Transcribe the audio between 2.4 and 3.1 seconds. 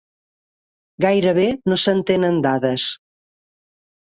dades.